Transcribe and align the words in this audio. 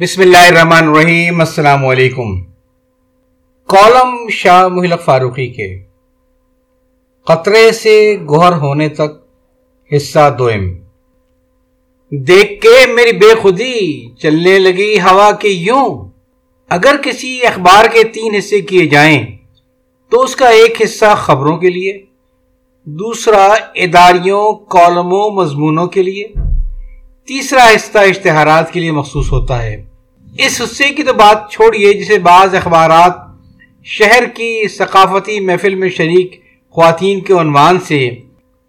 بسم 0.00 0.20
اللہ 0.20 0.46
الرحمن 0.46 0.88
الرحیم، 0.88 1.40
السلام 1.40 1.86
علیکم۔ 1.86 2.40
کالم 3.66 4.28
شاہ 4.28 4.68
محلق 4.68 5.04
فاروقی 5.04 5.48
کے۔ 5.48 5.82
قطرے 7.24 7.72
سے 7.72 8.16
گوہر 8.28 8.52
ہونے 8.52 8.88
تک 8.88 9.26
حصہ 9.96 10.36
دوئم۔ 10.38 10.74
دیکھ 12.10 12.62
کے 12.62 12.92
میری 12.92 13.12
بے 13.12 13.34
خودی 13.42 14.06
چلنے 14.14 14.58
لگی 14.58 15.00
ہوا 15.00 15.32
کے 15.32 15.48
یوں 15.48 16.08
اگر 16.68 16.96
کسی 17.04 17.46
اخبار 17.46 17.84
کے 17.92 18.04
تین 18.04 18.34
حصے 18.34 18.60
کیے 18.60 18.86
جائیں 18.86 19.36
تو 20.10 20.20
اس 20.20 20.36
کا 20.36 20.48
ایک 20.48 20.82
حصہ 20.84 21.14
خبروں 21.16 21.56
کے 21.56 21.70
لیے، 21.70 22.02
دوسرا 22.84 23.54
اداریوں، 23.74 24.52
کالموں، 24.52 25.30
مضمونوں 25.30 25.86
کے 25.86 26.02
لیے، 26.02 26.28
تیسرا 27.26 27.64
حصہ 27.64 27.98
اشتہارات 27.98 28.72
کے 28.72 28.80
لیے 28.80 28.92
مخصوص 28.92 29.32
ہوتا 29.32 29.62
ہے۔ 29.62 29.87
اس 30.38 30.60
حصے 30.60 30.88
کی 30.88 31.02
تو 31.02 31.12
بات 31.12 31.50
چھوڑیے 31.50 31.92
جسے 31.92 32.18
بعض 32.18 32.54
اخبارات 32.54 33.12
شہر 33.86 34.24
کی 34.24 34.68
ثقافتی 34.68 35.38
محفل 35.40 35.74
میں 35.74 35.88
شریک 35.88 36.40
خواتین 36.74 37.20
کے 37.20 37.32
عنوان 37.32 37.78
سے 37.80 37.98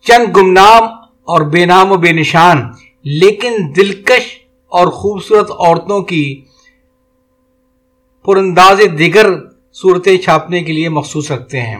چند 0.06 0.36
گمنام 0.38 0.84
اور 1.24 1.42
بے 1.42 1.66
نام 1.66 1.92
و 1.92 1.98
بے 1.98 2.12
نشان، 2.12 2.62
لیکن 3.04 3.54
دلکش 3.76 4.26
اور 4.72 4.88
خوبصورت 4.88 5.52
عورتوں 5.52 6.02
کی 6.02 6.42
پرانداز 8.26 8.82
دیگر 9.00 9.28
صورتیں 9.74 10.18
چھاپنے 10.18 10.64
کے 10.64 10.74
لیے 10.74 10.90
مخصوص 10.90 11.32
رکھتے 11.32 11.62
ہیں۔ 11.62 11.78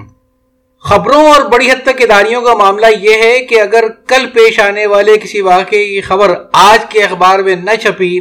خبروں 0.84 1.26
اور 1.26 1.42
بڑی 1.42 1.72
حد 1.72 1.84
تک 1.84 2.02
اداریوں 2.02 2.42
کا 2.42 2.54
معاملہ 2.54 2.86
یہ 3.02 3.24
ہے 3.24 3.40
کہ 3.40 3.62
اگر 3.62 3.88
کل 4.08 4.26
پیش 4.34 4.60
آنے 4.60 4.86
والے 4.86 5.18
کسی 5.18 5.42
واقعے 5.42 5.86
کی 5.86 6.02
خبر 6.02 6.34
آج 6.54 6.86
کے 6.90 7.04
اخبار 7.04 7.40
میں 7.40 7.56
نہ 7.56 7.76
چھپی 7.82 8.20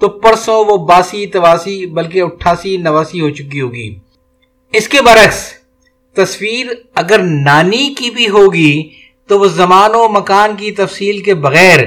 تو 0.00 0.08
پرسوں 0.08 0.64
وہ 0.64 0.76
باسی، 0.76 1.26
تواسی، 1.26 1.86
بلکہ 1.86 2.22
اٹھاسی، 2.22 2.76
نواسی 2.76 3.20
ہو 3.20 3.30
چکی 3.30 3.60
ہوگی۔ 3.60 3.98
اس 4.72 4.88
کے 4.88 5.02
برعکس، 5.02 5.52
تصویر 6.14 6.66
اگر 6.94 7.18
نانی 7.18 7.94
کی 7.98 8.10
بھی 8.10 8.28
ہوگی 8.28 8.88
تو 9.26 9.40
وہ 9.40 9.46
زمان 9.46 9.90
و 9.94 10.08
مکان 10.08 10.56
کی 10.56 10.72
تفصیل 10.72 11.22
کے 11.22 11.34
بغیر 11.34 11.78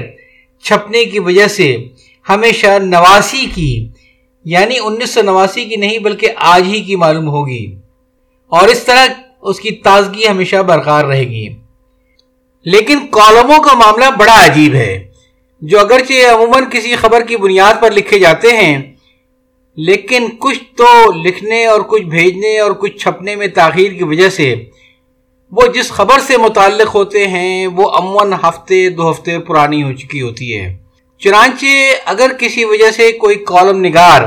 چھپنے 0.62 1.04
کی 1.04 1.18
وجہ 1.18 1.46
سے 1.46 1.76
ہمیشہ 2.28 2.78
نواسی 2.82 3.46
کی 3.54 3.88
یعنی 4.44 4.74
انیس 4.82 5.10
سو 5.10 5.22
نواسی 5.22 5.64
کی 5.64 5.76
نہیں 5.76 5.98
بلکہ 5.98 6.30
آج 6.36 6.62
ہی 6.66 6.80
کی 6.80 6.96
معلوم 6.96 7.28
ہوگی۔ 7.28 7.76
اور 8.48 8.68
اس 8.68 8.84
طرح 8.84 9.06
اس 9.42 9.60
کی 9.60 9.70
تازگی 9.70 10.28
ہمیشہ 10.28 10.56
برقرار 10.56 11.04
رہے 11.04 11.24
گی۔ 11.24 11.48
لیکن 12.64 12.98
کالموں 13.10 13.62
کا 13.62 13.74
معاملہ 13.74 14.04
بڑا 14.18 14.46
عجیب 14.46 14.74
ہے۔ 14.74 15.09
جو 15.62 15.78
اگرچہ 15.80 16.30
عموماً 16.30 16.64
کسی 16.72 16.94
خبر 16.96 17.22
کی 17.22 17.36
بنیاد 17.36 17.80
پر 17.80 17.90
لکھے 17.90 18.18
جاتے 18.18 18.56
ہیں، 18.56 18.78
لیکن 19.76 20.28
کچھ 20.38 20.62
تو 20.76 20.90
لکھنے 21.24 21.64
اور 21.66 21.80
کچھ 21.80 22.02
بھیجنے 22.02 22.58
اور 22.58 22.72
کچھ 22.72 22.96
چھپنے 22.96 23.36
میں 23.36 23.46
تاخیر 23.54 23.92
کی 23.92 24.04
وجہ 24.04 24.28
سے 24.28 24.54
وہ 25.52 25.66
جس 25.66 25.90
خبر 25.90 26.18
سے 26.26 26.36
متعلق 26.36 26.94
ہوتے 26.94 27.26
ہیں، 27.28 27.66
وہ 27.66 27.90
عموماً 27.90 28.32
ہفتے، 28.42 28.88
دو 28.88 29.10
ہفتے 29.10 29.38
پرانی 29.38 29.82
ہو 29.82 29.92
چکی 29.92 30.20
ہوتی 30.22 30.56
ہے۔ 30.56 30.76
چنانچہ 31.22 31.66
اگر 32.04 32.32
کسی 32.38 32.64
وجہ 32.64 32.90
سے 32.90 33.10
کوئی 33.12 33.36
کالم 33.44 33.84
نگار 33.84 34.22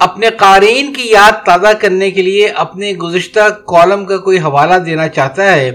اپنے 0.00 0.28
قارئین 0.38 0.92
کی 0.92 1.10
یاد 1.10 1.44
تازہ 1.46 1.72
کرنے 1.80 2.10
کے 2.10 2.22
لیے 2.22 2.48
اپنے 2.56 2.92
گزشتہ 2.92 3.48
کالم 3.66 4.04
کا 4.04 4.16
کوئی 4.16 4.38
حوالہ 4.38 4.78
دینا 4.86 5.08
چاہتا 5.08 5.52
ہے 5.52 5.70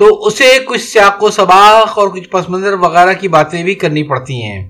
تو 0.00 0.26
اسے 0.26 0.58
کچھ 0.64 0.80
سیاق 0.80 1.22
و 1.22 1.30
سباق 1.30 1.98
اور 1.98 2.08
کچھ 2.08 2.28
پس 2.28 2.48
منظر 2.48 2.72
وغیرہ 2.72 3.12
کی 3.12 3.28
باتیں 3.28 3.64
بھی 3.64 3.74
کرنی 3.74 4.02
پڑتی 4.02 4.42
ہیں۔ 4.42 4.68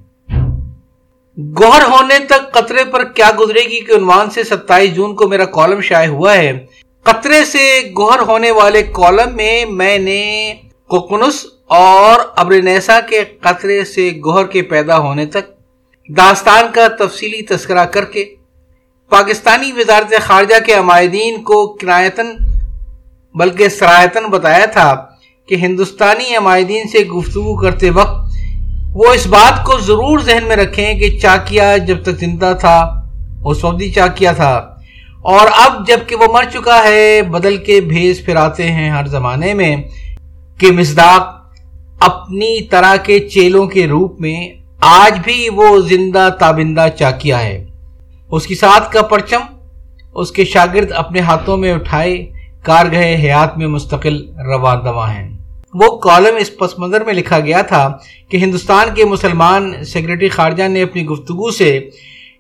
گوہر 1.39 1.83
ہونے 1.83 2.19
تک 2.19 2.53
قطرے 2.53 2.85
پر 2.85 3.05
کیا 3.05 3.31
گزرے 3.41 3.61
گی 3.61 3.81
کہ 3.81 3.93
عنوان 3.93 4.31
سے 4.31 4.45
ستائیس 4.45 4.95
جون 4.95 5.15
کو 5.15 5.29
میرا 5.29 5.45
کالم 5.45 5.81
شائع 5.81 6.09
ہوا 6.09 6.35
ہے۔ 6.35 6.67
قطرے 7.03 7.45
سے 7.45 7.83
گوہر 7.97 8.19
ہونے 8.19 8.51
والے 8.51 8.83
کالم 8.83 9.37
میں 9.37 9.65
میں 9.65 9.99
نے 9.99 10.55
کوکنس 10.89 11.47
اور 11.67 12.21
ابرنیسا 12.37 13.01
کے 13.01 13.25
قطرے 13.25 13.85
سے 13.85 14.13
گوہر 14.25 14.47
کے 14.47 14.63
پیدا 14.63 14.99
ہونے 14.99 15.27
تک 15.27 15.51
داستان 16.09 16.65
کا 16.73 16.89
تفصیلی 16.89 17.43
تذکرہ 17.43 17.85
کر 17.85 18.05
کے 18.05 18.35
پاکستانی 19.09 19.73
وزارت 19.73 20.15
خارجہ 20.23 20.65
کے 20.67 20.75
عمائدین 20.75 21.43
کو 21.43 21.67
کنایتن 21.67 22.37
بلکہ 23.35 23.69
سرایتن 23.69 24.25
بتایا 24.25 24.65
تھا۔ 24.65 25.10
کہ 25.51 25.57
ہندوستانی 25.57 26.37
عمائدین 26.37 26.89
سے 26.89 26.99
گفتگو 26.99 27.57
کرتے 27.57 27.91
وقت 27.91 28.31
وہ 28.95 29.13
اس 29.15 29.27
بات 29.27 29.65
کو 29.65 29.79
ضرور 29.79 30.19
ذہن 30.19 30.45
میں 30.49 30.57
رکھیں 30.57 30.95
کہ 30.95 31.19
چاکیا 31.19 31.77
جب 31.77 32.03
تک 32.03 32.21
زندہ 32.21 32.53
تھا، 32.61 33.05
اس 33.45 33.65
وقت 33.65 33.81
ہی 33.81 33.91
چاکیا 33.91 34.33
تھا۔ 34.33 34.53
اور 35.23 35.47
اب 35.53 35.89
جبکہ 35.89 36.17
وہ 36.17 36.27
مر 36.33 36.45
چکا 36.53 36.83
ہے، 36.85 37.23
بدل 37.23 37.57
کے 37.57 37.81
بھیس 37.81 38.25
پھراتے 38.25 38.73
ہیں 38.73 38.91
ہر 38.91 39.07
زمانے 39.07 39.55
میں 39.55 39.77
کہ 40.59 40.73
مزداق 40.73 41.29
اپنی 42.01 42.63
طرح 42.63 42.97
کے 42.97 43.21
چیلوں 43.21 43.67
کے 43.67 43.87
روپ 43.87 44.21
میں 44.21 44.49
آج 44.81 45.19
بھی 45.25 45.49
وہ 45.49 45.81
زندہ 45.81 46.29
تابندہ 46.39 46.87
چاکیا 46.99 47.43
ہے۔ 47.43 47.67
اس 48.31 48.47
کی 48.47 48.55
ساتھ 48.55 48.93
کا 48.93 49.03
پرچم، 49.03 49.41
اس 50.15 50.33
کے 50.33 50.45
شاگرد 50.45 50.93
اپنے 50.93 51.21
ہاتھوں 51.21 51.57
میں 51.57 51.73
اٹھائے 51.73 52.31
کارگہ 52.63 52.99
حیات 52.99 53.59
میں 53.59 53.67
مستقل 53.67 54.29
رواں 54.47 54.77
دوا 54.77 55.15
ہیں۔ 55.15 55.40
وہ 55.75 55.99
کالم 55.99 56.37
اس 56.37 56.57
پس 56.57 56.79
منظر 56.79 57.05
میں 57.05 57.15
لکھا 57.15 57.41
گیا 57.41 57.63
تھا 57.63 57.99
کہ 58.29 58.37
ہندوستان 58.37 58.89
کے 58.95 59.05
مسلمان 59.05 59.85
سیکرٹری 59.85 60.29
خارجہ 60.29 60.69
نے 60.69 60.83
اپنی 60.83 61.07
گفتگو 61.07 61.51
سے 61.51 61.91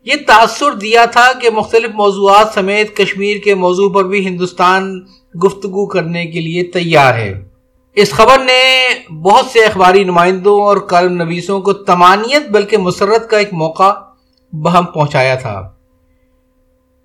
یہ 0.04 0.14
تاثر 0.26 0.72
دیا 0.72 1.04
تھا 1.04 1.32
کہ 1.40 1.50
مختلف 1.50 1.90
موضوعات 1.94 2.54
سمیت 2.54 2.96
کشمیر 2.96 3.36
کے 3.36 3.54
موضوع 3.54 3.92
پر 3.92 4.04
بھی 4.04 4.26
ہندوستان 4.26 5.00
گفتگو 5.44 5.86
کرنے 5.86 6.26
کے 6.26 6.40
لیے 6.40 6.62
تیار 6.62 7.14
ہے۔ 7.14 7.44
اس 7.94 8.10
خبر 8.12 8.38
نے 8.38 8.88
بہت 9.12 9.46
سے 9.46 9.64
اخباری 9.64 10.04
نمائندوں 10.04 10.60
اور 10.60 10.76
کالم 10.76 11.12
نویسوں 11.12 11.60
کو 11.60 11.72
تمانیت 11.72 12.50
بلکہ 12.50 12.76
مسرت 12.76 13.30
کا 13.30 13.38
ایک 13.38 13.52
موقع 13.52 13.92
بہم 14.52 14.84
پہنچایا 14.84 15.34
تھا۔ 15.34 15.70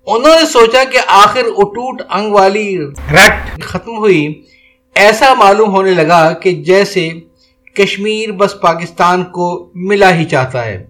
انہوں 0.06 0.34
نے 0.40 0.46
سوچا 0.46 0.84
کہ 0.84 0.98
آخر 1.06 1.42
اٹوٹ 1.56 2.02
انگ 2.10 2.32
والی 2.32 2.78
رٹ 3.14 3.60
ختم 3.62 3.98
ہوئی۔ 3.98 4.42
ایسا 4.98 5.34
معلوم 5.34 5.70
ہونے 5.70 5.90
لگا 5.90 6.32
کہ 6.32 6.52
جیسے 6.52 7.08
کشمیر 7.74 8.32
بس 8.32 8.60
پاکستان 8.60 9.24
کو 9.24 9.70
ملا 9.74 10.14
ہی 10.14 10.24
چاہتا 10.24 10.64
ہے۔ 10.64 10.86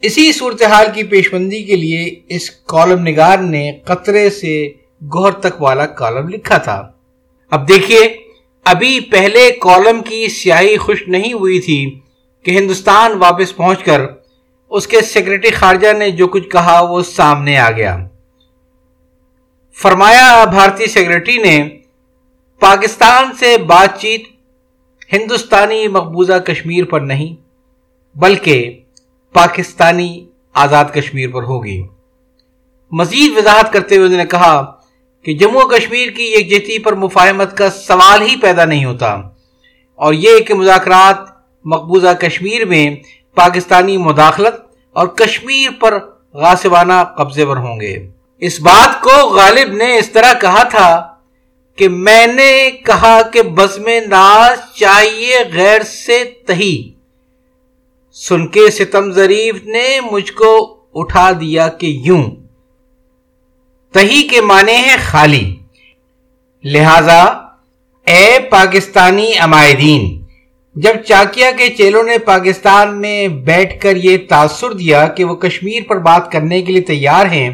اسی 0.00 0.32
صورتحال 0.32 0.86
کی 0.94 1.02
پیشبندی 1.02 1.62
کے 1.62 1.76
لیے 1.76 2.20
اس 2.28 2.50
کالم 2.50 3.06
نگار 3.06 3.38
نے 3.38 3.72
قطرے 3.84 4.30
سے 4.30 4.72
گوہر 5.02 5.32
تک 5.32 5.62
والا 5.62 5.86
کالم 5.86 6.28
لکھا 6.28 6.56
تھا۔ 6.56 6.92
اب 7.50 7.68
دیکھیے، 7.68 8.16
ابھی 8.64 9.00
پہلے 9.00 9.50
کالم 9.50 10.02
کی 10.02 10.28
سیاہی 10.28 10.76
خوش 10.76 11.08
نہیں 11.08 11.32
ہوئی 11.32 11.60
تھی 11.60 12.00
کہ 12.44 12.50
ہندوستان 12.50 13.12
واپس 13.18 13.56
پہنچ 13.56 13.82
کر 13.82 14.00
اس 14.70 14.86
کے 14.86 15.00
سیکرٹری 15.00 15.50
خارجہ 15.50 15.92
نے 15.92 16.10
جو 16.10 16.28
کچھ 16.28 16.48
کہا 16.48 16.80
وہ 16.80 17.02
سامنے 17.02 17.58
آ 17.58 17.70
گیا۔ 17.70 17.96
فرمایا، 19.82 20.44
بھارتی 20.44 20.86
سیکرٹری 20.86 21.36
نے 21.36 21.68
پاکستان 22.60 23.32
سے 23.38 23.56
بات 23.58 24.00
چیت 24.00 24.22
ہندوستانی 25.12 25.86
مقبوضہ 25.88 26.38
کشمیر 26.46 26.84
پر 26.84 27.00
نہیں، 27.00 27.34
بلکہ 28.16 28.80
پاکستانی 29.34 30.26
آزاد 30.54 30.84
کشمیر 30.94 31.30
پر 31.30 31.42
ہوگی۔ 31.42 31.80
مزید 32.92 33.36
وضاحت 33.36 33.72
کرتے 33.72 33.96
ہوئے 33.96 34.06
انہوں 34.06 34.18
نے 34.18 34.26
کہا 34.26 34.54
کہ 35.24 35.34
جموں 35.34 35.62
و 35.62 35.68
کشمیر 35.68 36.10
کی 36.10 36.32
یکجہتی 36.34 36.78
پر 36.78 36.92
مفاہمت 36.94 37.56
کا 37.56 37.70
سوال 37.70 38.22
ہی 38.22 38.36
پیدا 38.36 38.64
نہیں 38.64 38.84
ہوتا، 38.84 39.14
اور 39.98 40.14
یہ 40.14 40.38
کہ 40.38 40.54
مذاکرات 40.54 41.18
مقبوضہ 41.64 42.12
کشمیر 42.20 42.64
میں 42.64 42.84
پاکستانی 43.36 43.96
مداخلت 43.98 44.54
اور 44.96 45.06
کشمیر 45.16 45.70
پر 45.80 45.98
غاسبانہ 46.34 47.02
قبضے 47.18 47.46
پر 47.46 47.56
ہوں 47.56 47.80
گے۔ 47.80 47.96
اس 48.42 48.60
بات 48.60 49.00
کو 49.02 49.28
غالب 49.30 49.72
نے 49.72 49.96
اس 49.98 50.10
طرح 50.10 50.32
کہا 50.40 50.62
تھا 50.62 50.88
کہ 51.76 51.88
میں 51.88 52.26
نے 52.26 52.70
کہا 52.70 53.22
کہ 53.22 53.42
بزم 53.42 53.88
ناز 54.08 54.74
چاہیے 54.74 55.38
غیر 55.54 55.82
سے 55.82 56.24
تہی۔ 56.46 56.92
سن 58.12 58.46
کے 58.46 58.70
ستم 58.70 59.12
ظریف 59.12 59.64
نے 59.64 60.00
مجھ 60.10 60.32
کو 60.32 60.76
اٹھا 60.94 61.32
دیا 61.32 61.68
کہ 61.68 61.86
یوں۔ 61.86 62.24
تہی 63.92 64.28
کے 64.28 64.40
معنی 64.40 64.72
ہے 64.72 64.96
خالی۔ 65.04 65.54
لہذا، 66.64 67.22
اے 68.04 68.38
پاکستانی 68.50 69.32
عمائدین، 69.38 70.22
جب 70.74 70.94
چاکیا 71.06 71.50
کے 71.50 71.68
چیلوں 71.68 72.02
نے 72.02 72.18
پاکستان 72.18 73.00
میں 73.00 73.28
بیٹھ 73.28 73.80
کر 73.80 73.96
یہ 73.96 74.18
تاثر 74.28 74.72
دیا 74.72 75.06
کہ 75.06 75.24
وہ 75.24 75.34
کشمیر 75.34 75.82
پر 75.88 75.98
بات 75.98 76.32
کرنے 76.32 76.62
کے 76.62 76.72
لیے 76.72 76.82
تیار 76.82 77.26
ہیں 77.26 77.50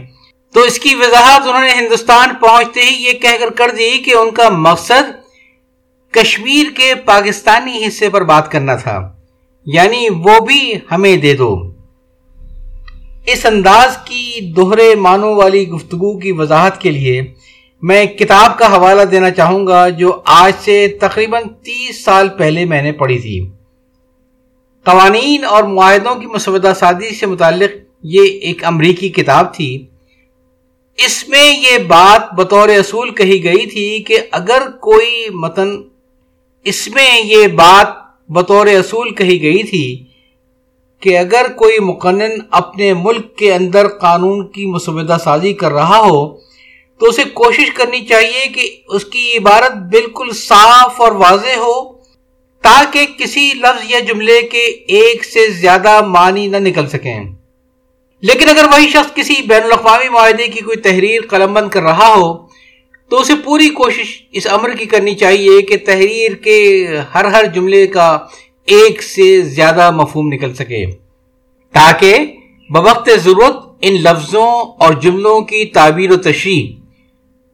تو 0.52 0.60
اس 0.60 0.78
کی 0.78 0.94
وضاحت 0.94 1.40
انہوں 1.40 1.62
نے 1.62 1.72
ہندوستان 1.72 2.28
پہنچتے 2.40 2.82
ہی 2.82 3.04
یہ 3.04 3.12
کہہ 3.12 3.36
کر 3.40 3.50
کر 3.50 3.70
دی 3.70 3.98
کہ 3.98 4.14
ان 4.14 4.30
کا 4.30 4.48
مقصد 4.48 5.22
کشمیر 6.10 6.66
کے 6.76 6.94
پاکستانی 6.94 7.86
حصے 7.86 8.08
پر 8.08 8.24
بات 8.24 8.50
کرنا 8.50 8.76
تھا۔ 8.76 9.12
یعنی 9.66 10.08
وہ 10.10 10.40
بھی 10.40 10.74
ہمیں 10.90 11.16
دے 11.16 11.34
دو۔ 11.34 11.72
اس 13.26 13.46
انداز 13.46 13.96
کی 13.96 14.52
دوہرے 14.52 14.94
معنوں 14.94 15.34
والی 15.34 15.68
گفتگو 15.68 16.18
کی 16.18 16.32
وضاحت 16.32 16.80
کے 16.80 16.90
لیے 16.90 17.22
میں 17.82 18.06
کتاب 18.06 18.58
کا 18.58 18.76
حوالہ 18.76 19.02
دینا 19.02 19.30
چاہوں 19.30 19.66
گا 19.66 19.88
جو 19.88 20.20
آج 20.24 20.52
سے 20.60 20.88
تقریباً 21.00 21.42
تیس 21.62 22.04
سال 22.04 22.28
پہلے 22.28 22.64
میں 22.64 22.82
نے 22.82 22.92
پڑھی 22.92 23.18
تھی۔ 23.18 23.48
قوانین 24.84 25.44
اور 25.44 25.64
معاہدوں 25.64 26.14
کی 26.14 26.26
مسودہ 26.26 26.72
سازی 26.78 27.14
سے 27.14 27.26
متعلق 27.26 27.76
یہ 28.02 28.22
ایک 28.38 28.64
امریکی 28.64 29.08
کتاب 29.08 29.54
تھی۔ 29.54 29.86
اس 30.98 31.28
میں 31.28 31.44
یہ 31.58 31.78
بات 31.78 32.32
بطور 32.34 32.68
اصول 32.68 33.10
کہی 33.10 33.42
گئی 33.44 33.66
تھی 33.66 34.02
کہ 34.02 34.18
اگر 34.32 34.62
کوئی 34.80 35.28
متن 35.34 35.70
اس 36.66 36.88
میں 36.88 37.20
یہ 37.24 37.46
بات 37.46 37.86
بطور 38.28 38.66
اصول 38.66 39.14
کہی 39.14 39.40
گئی 39.42 39.62
تھی 39.62 40.04
کہ 41.02 41.18
اگر 41.18 41.46
کوئی 41.56 41.78
مقنن 41.78 42.38
اپنے 42.50 42.92
ملک 42.94 43.36
کے 43.36 43.52
اندر 43.54 43.88
قانون 43.88 44.46
کی 44.48 44.66
مسودہ 44.66 45.16
سازی 45.24 45.52
کر 45.52 45.72
رہا 45.72 45.98
ہو، 45.98 46.20
تو 47.00 47.06
اسے 47.06 47.24
کوشش 47.34 47.72
کرنی 47.74 48.04
چاہیے 48.06 48.46
کہ 48.46 48.68
اس 48.88 49.04
کی 49.04 49.36
عبارت 49.36 49.76
بالکل 49.92 50.32
صاف 50.32 51.00
اور 51.00 51.12
واضح 51.12 51.58
ہو 51.58 51.92
تاکہ 52.64 53.06
کسی 53.18 53.50
لفظ 53.54 53.90
یا 53.90 53.98
جملے 53.98 54.40
کے 54.42 54.64
ایک 54.98 55.24
سے 55.24 55.48
زیادہ 55.50 56.00
معنی 56.06 56.46
نہ 56.46 56.56
نکل 56.56 56.88
سکیں۔ 56.88 57.41
لیکن 58.22 58.48
اگر 58.48 58.64
وہی 58.72 58.88
شخص 58.88 59.14
کسی 59.14 59.34
بین 59.42 59.62
الاقوامی 59.62 60.08
معاہدے 60.08 60.46
کی 60.46 60.60
کوئی 60.60 60.76
تحریر 60.76 61.20
قلم 61.30 61.54
بند 61.54 61.68
کر 61.68 61.82
رہا 61.82 62.08
ہو، 62.14 62.46
تو 63.08 63.20
اسے 63.20 63.34
پوری 63.44 63.68
کوشش 63.68 64.22
اس 64.32 64.46
امر 64.50 64.70
کی 64.70 64.84
کرنی 64.84 65.14
چاہیے 65.14 65.62
کہ 65.62 65.76
تحریر 65.86 66.34
کے 66.34 66.86
ہر 67.14 67.24
ہر 67.24 67.44
جملے 67.44 67.86
کا 67.86 68.18
ایک 68.64 69.02
سے 69.02 69.40
زیادہ 69.40 69.90
مفہوم 69.90 70.32
نکل 70.32 70.54
سکے۔ 70.54 70.84
تاکہ 71.72 72.14
بوقت 72.70 73.10
ضرورت 73.24 73.56
ان 73.80 73.94
لفظوں 73.94 74.50
اور 74.78 74.92
جملوں 74.92 75.40
کی 75.40 75.64
تعبیر 75.64 76.10
و 76.10 76.16
تشریح 76.16 76.72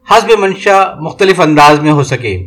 حسب 0.07 0.39
منشا 0.39 0.95
مختلف 1.01 1.41
انداز 1.41 1.81
میں 1.81 1.93
ہو 1.93 2.03
سکے۔ 2.03 2.47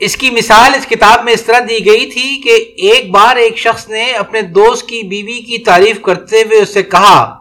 اس 0.00 0.16
کی 0.16 0.30
مثال 0.30 0.74
اس 0.74 0.86
کتاب 0.86 1.24
میں 1.24 1.32
اس 1.32 1.42
طرح 1.42 1.58
دی 1.68 1.86
گئی 1.86 2.06
تھی 2.06 2.40
کہ 2.44 2.50
ایک 2.76 3.10
بار 3.10 3.36
ایک 3.36 3.58
شخص 3.58 3.88
نے 3.88 4.12
اپنے 4.12 4.42
دوست 4.42 4.88
کی 4.88 5.02
بیوی 5.02 5.40
کی 5.40 5.58
تعریف 5.58 6.02
کرتے 6.02 6.42
ہوئے 6.42 6.60
اس 6.60 6.74
سے 6.74 6.82
کہا 6.82 7.38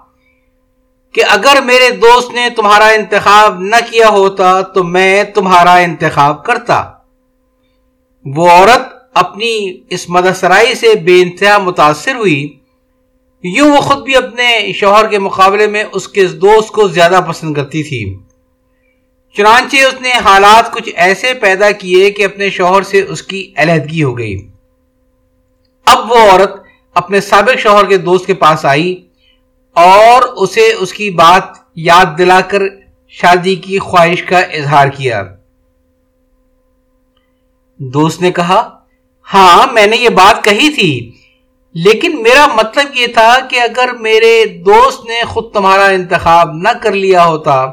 کہ 1.14 1.24
اگر 1.30 1.62
میرے 1.66 1.90
دوست 1.92 2.32
نے 2.32 2.50
تمہارا 2.56 2.88
انتخاب 2.88 3.60
نہ 3.60 3.76
کیا 3.92 4.10
ہوتا 4.10 4.62
تو 4.62 4.84
میں 4.84 5.24
تمہارا 5.24 5.74
انتخاب 5.74 6.46
کرتا۔ 6.46 6.92
وہ 8.26 8.50
عورت 8.50 8.82
اپنی 9.14 9.82
اس 9.90 10.10
مدسرائی 10.10 10.76
سے 10.76 10.96
بے 10.96 11.22
انتہا 11.22 11.58
متاثر 11.58 12.16
ہوئی۔ 12.16 12.58
یوں 13.44 13.72
وہ 13.72 13.82
خود 13.82 14.04
بھی 14.04 14.16
اپنے 14.16 14.74
شوہر 14.74 15.08
کے 15.08 15.20
مقابلے 15.20 15.68
میں 15.68 15.84
اس 15.92 16.08
کے 16.08 16.28
دوست 16.28 16.70
کو 16.70 16.88
زیادہ 16.88 17.22
پسند 17.28 17.54
کرتی 17.54 17.84
تھی۔ 17.84 18.29
چنانچہ 19.36 19.78
اس 19.78 20.00
نے 20.02 20.12
حالات 20.26 20.72
کچھ 20.74 20.90
ایسے 20.96 21.34
پیدا 21.34 21.70
کیے 21.72 22.10
کہ 22.12 22.26
اپنے 22.26 22.50
شوہر 22.50 22.81
سے 22.81 23.02
اس 23.02 23.22
کی 23.22 23.42
علیحدگی 23.58 24.04
ہو 24.04 24.18
گئی۔ 24.18 24.36
اب 25.88 26.12
وہ 26.12 26.18
عورت 26.22 26.56
اپنے 26.96 27.22
سابق 27.22 27.60
شوہر 27.60 27.86
کے 27.86 27.98
دوست 27.98 28.26
کے 28.28 28.34
پاس 28.34 28.66
آئی 28.66 28.94
اور 29.76 30.22
اسے 30.44 30.72
اس 30.74 30.94
کی 30.94 31.10
بات 31.16 31.58
یاد 31.76 32.18
دلا 32.18 32.40
کر 32.42 32.62
شادی 33.14 33.56
کی 33.56 33.80
خواہش 33.80 34.24
کا 34.24 34.40
اظہار 34.40 34.88
کیا۔ 34.88 35.24
دوست 37.80 38.22
نے 38.22 38.31
کہا 38.31 38.62
ہاں 39.28 39.66
میں 39.74 39.86
نے 39.88 39.98
یہ 39.98 40.10
بات 40.16 40.44
کہی 40.44 40.70
تھی، 40.74 41.12
لیکن 41.76 42.22
میرا 42.24 42.46
مطلب 42.56 42.98
یہ 42.98 43.08
تھا 43.08 43.34
کہ 43.50 43.60
اگر 43.62 43.90
میرے 44.00 44.34
دوست 44.66 45.06
نے 45.06 45.22
خود 45.24 45.52
تمہارا 45.54 45.86
انتخاب 45.86 46.54
نہ 46.54 46.70
کر 46.81 46.92
لیا 46.94 47.26
ہوتا 47.26 47.66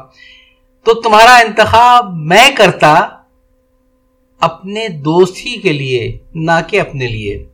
تو 0.87 0.93
تمہارا 0.93 1.35
انتخاب 1.35 2.13
میں 2.17 2.49
کرتا 2.55 3.07
اپنے 4.39 4.87
دوست 4.87 5.45
ہی 5.45 5.55
کے 5.55 5.73
لیے، 5.73 6.17
نہ 6.33 6.51
کہ 6.67 6.81
اپنے 6.81 7.07
لیے۔ 7.07 7.45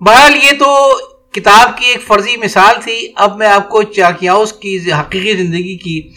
بہرحال 0.00 0.34
یہ 0.34 0.50
تو 0.58 0.98
کتاب 1.32 1.78
کی 1.78 1.86
ایک 1.86 2.02
فرضی 2.02 2.36
مثال 2.36 2.74
تھی۔ 2.84 3.12
اب 3.14 3.36
میں 3.36 3.46
آپ 3.46 3.68
کو 3.68 3.82
چاکیاؤس 3.82 4.52
کی 4.52 4.92
حقیقی 4.92 5.36
زندگی 5.36 5.76
کی 5.76 6.08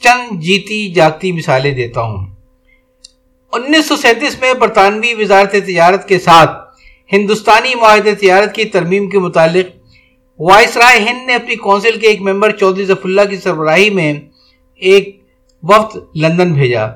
چند 0.00 0.40
جیتی 0.40 0.92
جاگتی 0.92 1.32
مثالیں 1.32 1.74
دیتا 1.74 2.00
ہوں۔ 2.00 2.26
انیس 3.52 3.86
سو 3.86 3.96
سینتیس 3.96 4.40
میں 4.40 4.54
برطانوی 4.54 5.14
وزارت 5.14 5.52
تجارت 5.52 6.08
کے 6.08 6.18
ساتھ 6.18 6.50
ہندوستانی 7.12 7.74
معاہدے 7.74 8.14
تجارت 8.14 8.54
کی 8.54 8.64
ترمیم 8.64 9.10
کے 9.10 9.18
متعلق 9.18 9.66
وائس 10.38 10.76
رائے 10.76 10.98
ہند 10.98 11.26
نے 11.26 11.34
اپنی 11.34 11.56
کونسل 11.56 11.98
کے 12.00 12.06
ایک 12.06 12.20
ممبر 12.20 12.50
چودھری 12.50 12.84
ظف 12.84 13.00
اللہ 13.04 13.20
کی 13.30 13.36
سربراہی 13.36 13.90
میں 13.90 14.14
ایک 14.82 15.20
وقت 15.62 15.96
لندن 16.16 16.52
بھیجا۔ 16.52 16.86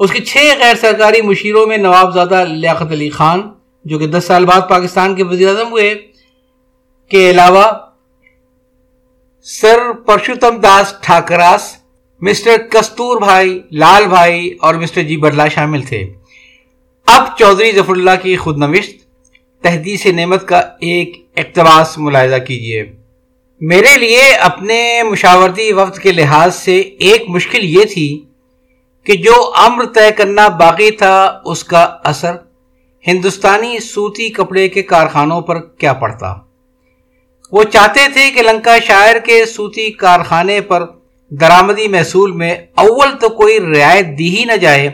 اس 0.00 0.12
کے 0.12 0.20
چھ 0.20 0.36
غیر 0.58 0.74
سرکاری 0.74 1.22
مشیروں 1.22 1.66
میں 1.66 1.76
نواب 1.76 2.14
زادہ 2.14 2.44
لیاقت 2.44 2.92
علی 2.92 3.10
خان، 3.10 3.42
جو 3.84 3.98
کہ 3.98 4.06
دس 4.06 4.24
سال 4.24 4.44
بعد 4.44 4.60
پاکستان 4.68 5.14
کے 5.14 5.24
وزیر 5.24 5.48
اعظم 5.48 5.70
ہوئے، 5.70 5.94
کے 7.10 7.30
علاوہ 7.30 7.64
سر 9.46 9.92
پرشوتم 10.06 10.56
داس 10.56 10.94
ٹھاکراس، 11.00 11.76
مسٹر 12.20 12.56
کستور 12.70 13.20
بھائی، 13.20 13.60
لال 13.70 14.06
بھائی 14.06 14.56
اور 14.60 14.74
مسٹر 14.74 15.02
جی 15.02 15.16
برلا 15.16 15.48
شامل 15.48 15.82
تھے۔ 15.82 16.02
اب 17.06 17.38
چودھری 17.38 17.72
ظفر 17.72 17.92
اللہ 17.92 18.22
کی 18.22 18.36
خود 18.36 18.58
نوشت، 18.58 18.96
تحدیث 19.62 20.06
نعمت 20.06 20.48
کا 20.48 20.58
ایک 20.80 21.26
اقتباس 21.36 21.98
ملاحظہ 21.98 22.38
کیجیے 22.38 22.84
میرے 23.62 23.96
لیے 23.98 24.22
اپنے 24.34 25.02
مشاورتی 25.02 25.72
وقت 25.72 25.98
کے 25.98 26.12
لحاظ 26.12 26.54
سے 26.54 26.76
ایک 26.78 27.28
مشکل 27.28 27.64
یہ 27.64 27.84
تھی 27.84 28.24
کہ 29.06 29.14
جو 29.16 29.34
امر 29.56 29.84
طے 29.84 30.10
کرنا 30.10 30.46
باقی 30.48 30.90
تھا 30.90 31.40
اس 31.44 31.62
کا 31.64 31.82
اثر 32.04 32.36
ہندوستانی 33.04 33.78
سوتی 33.78 34.28
کپڑے 34.28 34.68
کے 34.68 34.82
کارخانوں 34.82 35.40
پر 35.40 35.60
کیا 35.78 35.92
پڑتا۔ 35.92 36.34
وہ 37.52 37.64
چاہتے 37.64 38.08
تھے 38.12 38.30
کہ 38.30 38.42
لنکا 38.42 38.78
شاعر 38.78 39.18
کے 39.18 39.44
سوتی 39.46 39.90
کارخانے 39.92 40.60
پر 40.60 40.86
درامدی 41.30 41.88
محصول 41.88 42.32
میں 42.32 42.54
اول 42.74 43.16
تو 43.20 43.28
کوئی 43.28 43.58
رعایت 43.60 44.18
دی 44.18 44.36
ہی 44.36 44.44
نہ 44.44 44.56
جائے، 44.56 44.90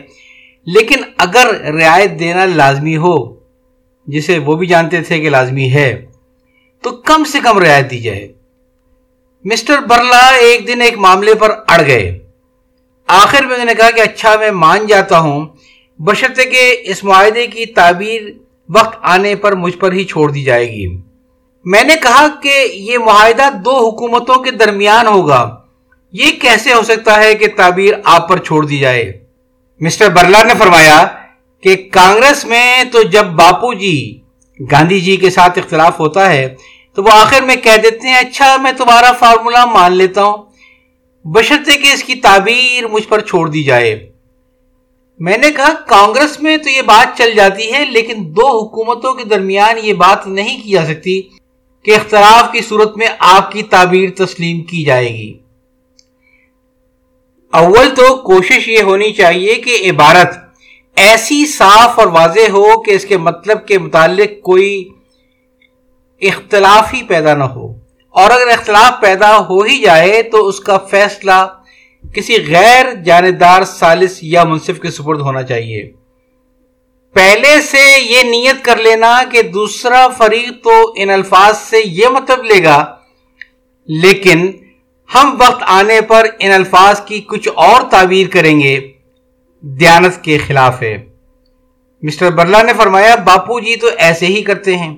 لیکن 0.67 1.03
اگر 1.17 1.55
رعایت 1.73 2.19
دینا 2.19 2.45
لازمی 2.45 2.97
ہو، 2.97 3.17
جسے 4.07 4.37
وہ 4.37 4.55
بھی 4.55 4.67
جانتے 4.67 5.01
تھے 5.01 5.19
کہ 5.19 5.29
لازمی 5.29 5.71
ہے، 5.71 5.93
تو 6.83 6.89
کم 7.05 7.23
سے 7.23 7.39
کم 7.43 7.59
رعایت 7.59 7.91
دی 7.91 7.99
جائے۔ 7.99 8.27
مسٹر 9.43 9.79
برلا 9.79 10.27
ایک 10.27 10.67
دن 10.67 10.81
ایک 10.81 10.97
معاملے 10.97 11.33
پر 11.33 11.49
اڑ 11.67 11.85
گئے۔ 11.87 12.19
آخر 13.07 13.45
میں 13.45 13.65
نے 13.65 13.73
کہا 13.73 13.91
کہ 13.91 14.01
اچھا 14.01 14.35
میں 14.39 14.51
مان 14.51 14.87
جاتا 14.87 15.19
ہوں۔ 15.19 15.45
بشرطے 15.99 16.45
کہ 16.45 16.77
اس 16.83 17.03
معاہدے 17.03 17.47
کی 17.47 17.65
تعبیر 17.65 18.21
وقت 18.69 18.97
آنے 19.01 19.35
پر 19.35 19.55
مجھ 19.55 19.77
پر 19.77 19.91
ہی 19.91 20.03
چھوڑ 20.03 20.31
دی 20.31 20.43
جائے 20.43 20.71
گی۔ 20.71 20.87
میں 21.65 21.83
نے 21.83 21.95
کہا 21.95 22.27
کہ 22.43 22.67
یہ 22.73 22.97
معاہدہ 22.97 23.49
دو 23.65 23.77
حکومتوں 23.77 24.35
کے 24.35 24.51
درمیان 24.51 25.07
ہوگا۔ 25.07 25.55
یہ 26.11 26.31
کیسے 26.41 26.73
ہو 26.73 26.81
سکتا 26.83 27.23
ہے 27.23 27.35
کہ 27.35 27.47
تعبیر 27.55 27.93
آپ 28.03 28.29
پر 28.29 28.37
چھوڑ 28.37 28.65
دی 28.65 28.77
جائے؟ 28.77 29.19
مسٹر 29.79 30.09
برلا 30.09 30.43
نے 30.43 30.53
فرمایا 30.59 31.07
کہ 31.61 31.89
کانگریس 31.91 32.45
میں 32.45 32.83
تو 32.83 33.01
جب 33.01 33.25
باپو 33.25 33.73
جی 33.73 34.19
گاندھی 34.71 35.01
جی 35.01 35.17
کے 35.17 35.29
ساتھ 35.29 35.59
اختلاف 35.59 35.99
ہوتا 35.99 36.31
ہے 36.31 36.55
تو 36.99 37.03
وہ 37.03 37.11
آخر 37.11 37.41
میں 37.41 37.55
کہہ 37.55 37.77
دیتے 37.83 38.07
ہیں 38.07 38.15
اچھا 38.15 38.57
میں 38.57 38.71
تمہارا 38.71 39.11
فارمولا 39.11 39.65
مان 39.65 39.93
لیتا 39.93 40.23
ہوں۔ 40.23 40.37
بشرطے 41.25 41.77
کہ 41.77 41.87
اس 41.87 42.03
کی 42.03 42.15
تعبیر 42.15 42.87
مجھ 42.87 43.07
پر 43.07 43.21
چھوڑ 43.21 43.49
دی 43.49 43.63
جائے۔ 43.63 44.11
میں 45.19 45.37
نے 45.37 45.51
کہا، 45.51 45.73
کانگریس 45.73 46.39
میں 46.39 46.57
تو 46.57 46.69
یہ 46.69 46.81
بات 46.81 47.17
چل 47.17 47.33
جاتی 47.35 47.73
ہے، 47.73 47.85
لیکن 47.85 48.15
دو 48.17 48.59
حکومتوں 48.59 49.13
کے 49.13 49.23
درمیان 49.23 49.75
یہ 49.83 49.93
بات 49.93 50.27
نہیں 50.27 50.63
کی 50.63 50.69
جا 50.69 50.85
سکتی 50.85 51.21
کہ 51.83 51.95
اختلاف 51.95 52.51
کی 52.51 52.61
صورت 52.61 52.97
میں 52.97 53.07
آپ 53.19 53.51
کی 53.51 53.63
تعبیر 53.63 54.25
تسلیم 54.25 54.63
کی 54.63 54.83
جائے 54.83 55.09
گی۔ 55.09 55.33
اول 57.53 57.95
تو 57.95 58.15
کوشش 58.15 58.67
یہ 58.67 58.81
ہونی 58.81 59.13
چاہیے 59.13 59.55
کہ 59.55 59.89
عبارت 59.89 60.35
ایسی 60.95 61.45
صاف 61.45 61.99
اور 61.99 62.07
واضح 62.07 62.49
ہو 62.49 62.81
کہ 62.81 62.91
اس 62.91 63.05
کے 63.05 63.17
مطلب 63.17 63.67
کے 63.67 63.77
متعلق 63.77 64.43
کوئی 64.43 64.89
اختلاف 66.21 66.93
ہی 66.93 67.03
پیدا 67.03 67.33
نہ 67.33 67.43
ہو۔ 67.43 67.73
اور 68.09 68.31
اگر 68.31 68.47
اختلاف 68.47 69.01
پیدا 69.01 69.37
ہو 69.37 69.61
ہی 69.61 69.79
جائے 69.79 70.23
تو 70.23 70.47
اس 70.47 70.59
کا 70.59 70.77
فیصلہ 70.77 71.47
کسی 72.13 72.45
غیر 72.47 72.93
جانبدار 72.93 73.63
سالس 73.63 74.19
یا 74.21 74.43
منصف 74.43 74.79
کے 74.81 74.91
سپرد 74.91 75.21
ہونا 75.21 75.43
چاہیے۔ 75.43 75.91
پہلے 77.13 77.61
سے 77.61 77.99
یہ 77.99 78.23
نیت 78.23 78.65
کر 78.65 78.77
لینا 78.77 79.21
کہ 79.31 79.41
دوسرا 79.41 80.07
فریق 80.07 80.63
تو 80.63 80.93
ان 80.95 81.09
الفاظ 81.09 81.57
سے 81.57 81.81
یہ 81.85 82.07
مطلب 82.07 82.43
لے 82.43 82.63
گا، 82.63 82.95
لیکن 83.87 84.51
ہم 85.15 85.35
وقت 85.39 85.63
آنے 85.67 86.01
پر 86.01 86.27
ان 86.39 86.51
الفاظ 86.51 87.01
کی 87.01 87.19
کچھ 87.19 87.49
اور 87.55 87.81
تعبیر 87.91 88.27
کریں 88.27 88.59
گے۔ 88.59 88.91
دیانت 89.61 90.23
کے 90.23 90.37
خلاف 90.37 90.81
ہے۔ 90.81 91.05
مسٹر 92.01 92.31
برلا 92.31 92.61
نے 92.61 92.73
فرمایا، 92.77 93.15
باپو 93.15 93.59
جی 93.59 93.75
تو 93.75 93.87
ایسے 93.97 94.25
ہی 94.25 94.41
کرتے 94.41 94.75
ہیں۔ 94.75 94.97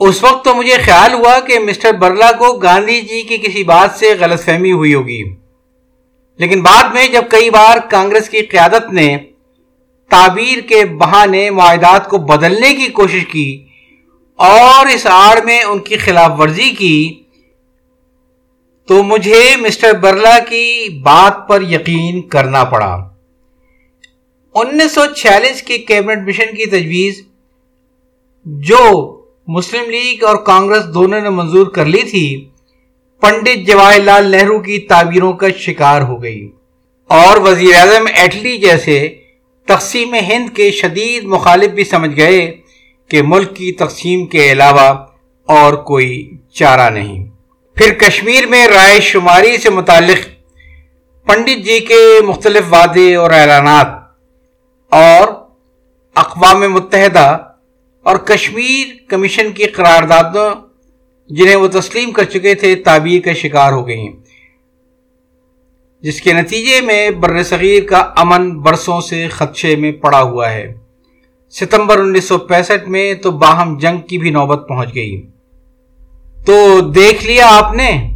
اس 0.00 0.24
وقت 0.24 0.44
تو 0.44 0.54
مجھے 0.54 0.76
خیال 0.84 1.12
ہوا 1.12 1.40
کہ 1.40 1.58
مسٹر 1.58 1.92
برلا 1.92 2.32
کو 2.32 2.52
گاندھی 2.52 3.00
جی 3.00 3.22
کی 3.22 3.38
کسی 3.38 3.64
بات 3.64 3.90
سے 3.98 4.14
غلط 4.20 4.44
فہمی 4.44 4.72
ہوئی 4.72 4.94
ہوگی۔ 4.94 5.22
لیکن 6.38 6.62
بعد 6.62 6.94
میں 6.94 7.08
جب 7.08 7.24
کئی 7.30 7.50
بار 7.50 7.76
کانگریس 7.90 8.28
کی 8.28 8.42
قیادت 8.42 8.92
نے 8.92 9.18
تعبیر 10.08 10.60
کے 10.60 10.84
بہانے 10.84 11.50
معاہدات 11.50 12.08
کو 12.08 12.18
بدلنے 12.18 12.74
کی 12.74 12.86
کوشش 12.88 13.26
کی 13.26 13.64
اور 14.34 14.86
اس 14.86 15.06
آڑ 15.10 15.42
میں 15.44 15.62
ان 15.62 15.78
کی 15.78 15.96
خلاف 15.96 16.30
ورزی 16.38 16.70
کی، 16.70 17.22
تو 18.86 19.02
مجھے 19.02 19.56
مسٹر 19.56 19.92
برلا 19.92 20.38
کی 20.38 20.88
بات 21.02 21.48
پر 21.48 21.62
یقین 21.62 22.22
کرنا 22.22 22.64
پڑا۔ 22.64 23.08
انیس 24.54 24.92
سو 24.92 25.06
چھیالیس 25.06 25.62
کی 25.62 25.78
کیبنٹ 25.78 26.28
مشن 26.28 26.56
کی 26.56 26.66
تجویز 26.66 27.22
جو 28.44 29.12
مسلم 29.48 29.90
لیگ 29.90 30.24
اور 30.24 30.36
کانگریس 30.36 30.94
دونوں 30.94 31.20
نے 31.20 31.30
منظور 31.30 31.66
کر 31.66 31.84
لی 31.84 32.02
تھی، 32.02 32.48
پنڈت 33.20 33.66
جواہر 33.66 34.00
لال 34.00 34.30
نہرو 34.30 34.58
کی 34.58 34.78
تعبیروں 34.78 35.32
کا 35.32 35.46
شکار 35.58 36.02
ہو 36.02 36.22
گئی۔ 36.22 36.50
اور 37.08 37.36
وزیر 37.36 37.74
اعظم 37.74 38.06
ایٹلی 38.14 38.58
جیسے 38.58 39.14
تقسیم 39.66 40.14
ہند 40.14 40.56
کے 40.56 40.70
شدید 40.70 41.24
مخالف 41.24 41.70
بھی 41.70 41.84
سمجھ 41.84 42.16
گئے 42.16 42.56
کہ 43.08 43.22
ملک 43.22 43.56
کی 43.56 43.72
تقسیم 43.72 44.26
کے 44.26 44.52
علاوہ 44.52 45.04
اور 45.46 45.72
کوئی 45.72 46.36
چارہ 46.52 46.90
نہیں۔ 46.90 47.24
پھر 47.74 47.92
کشمیر 47.92 48.46
میں 48.46 48.66
رائے 48.66 49.00
شماری 49.00 49.58
سے 49.58 49.70
متعلق 49.70 50.28
پنڈت 51.26 51.64
جی 51.64 51.80
کے 51.80 52.20
مختلف 52.26 52.72
وعدے 52.72 53.14
اور 53.14 53.30
اعلانات 53.30 53.86
اور 54.90 55.28
اقوام 56.14 56.72
متحدہ 56.72 57.36
اور 58.06 58.16
کشمیر 58.16 58.86
کمیشن 59.08 59.52
کی 59.52 59.64
قراردادوں 59.64 60.50
جنہیں 61.28 61.56
وہ 61.56 61.68
تسلیم 61.68 62.10
کر 62.10 62.24
چکے 62.24 62.54
تھے، 62.54 62.74
تعبیر 62.74 63.20
کا 63.20 63.32
شکار 63.32 63.72
ہو 63.72 63.86
گئی 63.86 64.08
جس 66.00 66.20
کے 66.20 66.32
نتیجے 66.32 66.80
میں 66.80 67.10
بر 67.10 67.42
صغیر 67.42 67.82
کا 67.84 67.98
امن 67.98 68.60
برسوں 68.60 69.00
سے 69.00 69.28
خدشے 69.28 69.76
میں 69.76 69.92
پڑا 69.92 70.22
ہوا 70.22 70.52
ہے۔ 70.52 70.74
ستمبر 71.50 71.98
انیس 71.98 72.24
سو 72.24 72.38
پینسٹھ 72.38 72.88
میں 72.88 73.14
تو 73.14 73.30
باہم 73.30 73.78
جنگ 73.78 73.98
کی 73.98 74.18
بھی 74.18 74.30
نوبت 74.30 74.68
پہنچ 74.68 74.94
گئی۔ 74.94 75.22
تو 76.46 76.80
دیکھ 76.80 77.26
لیا 77.26 77.46
آپ 77.50 77.74
نے 77.74 78.10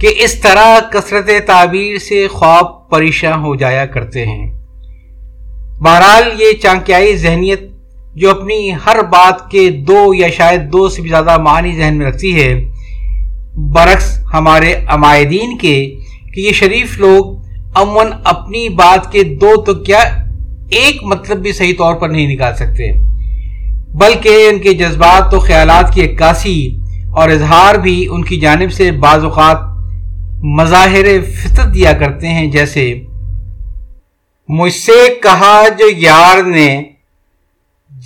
کہ 0.00 0.14
اس 0.16 0.40
طرح 0.40 0.80
کثرت 0.92 1.30
تعبیر 1.46 1.98
سے 1.98 2.28
خواب 2.28 2.90
پریشان 2.90 3.40
ہو 3.40 3.56
جایا 3.56 3.86
کرتے 3.86 4.26
ہیں۔ 4.26 4.52
بہرحال 5.80 6.42
یہ 6.42 6.52
چانکیائی 6.52 7.16
ذہنیت 7.16 7.69
جو 8.16 8.30
اپنی 8.30 8.70
ہر 8.86 9.02
بات 9.02 9.50
کے 9.50 9.68
دو 9.70 10.14
یا 10.14 10.28
شاید 10.28 10.62
دو 10.72 10.88
سے 10.88 11.02
بھی 11.02 11.08
زیادہ 11.08 11.36
معنی 11.38 11.76
ذہن 11.76 11.98
میں 11.98 12.06
رکھتی 12.06 12.34
ہے، 12.34 12.48
برعکس 13.74 14.18
ہمارے 14.34 14.74
عمائدین 14.88 15.56
کے، 15.58 15.76
کہ 16.34 16.40
یہ 16.40 16.52
شریف 16.52 16.98
لوگ 16.98 17.36
امن 17.74 18.12
اپنی 18.24 18.68
بات 18.68 19.10
کے 19.12 19.22
دو 19.22 19.54
تو 19.56 19.74
کیا 19.74 19.98
ایک 20.70 21.02
مطلب 21.02 21.38
بھی 21.38 21.52
صحیح 21.52 21.74
طور 21.78 21.94
پر 21.94 22.08
نہیں 22.08 22.26
نکال 22.26 22.54
سکتے۔ 22.56 22.92
بلکہ 23.94 24.48
ان 24.48 24.58
کے 24.58 24.72
جذبات 24.74 25.34
و 25.34 25.38
خیالات 25.40 25.94
کی 25.94 26.04
عکاسی 26.04 26.76
اور 27.10 27.28
اظہار 27.28 27.74
بھی 27.74 28.06
ان 28.10 28.24
کی 28.24 28.40
جانب 28.40 28.72
سے 28.72 28.90
بعض 29.00 29.24
اوقات 29.24 29.68
مظاہر 30.58 31.06
فطرت 31.34 31.74
دیا 31.74 31.92
کرتے 31.92 32.28
ہیں، 32.28 32.50
جیسے، 32.50 32.92
مجھ 34.48 34.72
سے 34.72 34.98
کہا 35.22 35.62
جو 35.78 35.84
یار 35.96 36.42
نے 36.42 36.82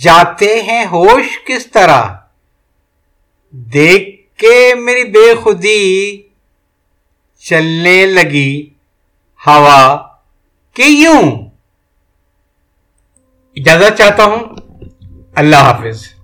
جاتے 0.01 0.63
ہیں 0.63 0.85
ہوش 0.85 1.39
کس 1.45 1.71
طرح؟ 1.71 2.03
دیکھ 3.51 4.37
کے 4.37 4.75
میری 4.75 5.03
بے 5.03 5.35
خودی 5.35 6.21
چلنے 7.39 8.05
لگی 8.05 8.69
ہوا 9.47 10.07
کہ 10.73 10.81
یوں۔ 10.81 11.31
اجازت 13.55 13.97
چاہتا 13.97 14.23
ہوں۔ 14.23 14.39
اللہ 15.35 15.55
حافظ۔ 15.55 16.14